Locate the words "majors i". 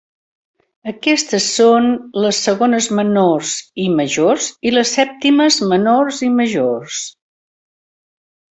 3.99-4.73